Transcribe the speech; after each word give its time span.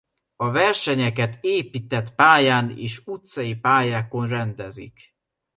A 0.35 0.51
versenyeket 0.51 1.37
épített 1.41 2.15
pályán 2.15 2.77
és 2.77 3.01
utcai 3.05 3.55
pályákon 3.55 4.27
rendezik. 4.27 5.13